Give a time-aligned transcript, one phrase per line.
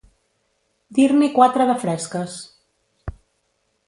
[0.99, 2.39] Dir-n'hi quatre de fresques.